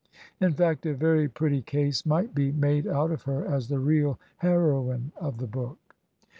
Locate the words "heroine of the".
4.39-5.45